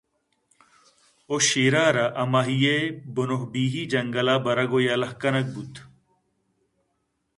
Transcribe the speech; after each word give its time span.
ءُشیر 1.35 1.75
ءَ 1.83 1.87
را 1.95 2.05
ہمائی 2.21 2.57
ءِ 2.75 2.95
بُن 3.13 3.29
ءُ 3.35 3.49
بیہی 3.51 3.83
جَنگل 3.91 4.27
ءَ 4.33 4.43
برگ 4.43 4.71
ءُ 4.77 4.85
یلہ 4.87 5.09
کنگ 5.21 5.47
بُوت 5.53 5.73